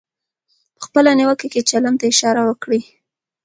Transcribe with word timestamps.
په 0.75 0.81
خپله 0.85 1.11
نیوکه 1.19 1.47
کې 1.53 1.61
چلند 1.69 1.97
ته 1.99 2.05
اشاره 2.11 2.41
وکړئ. 2.45 2.81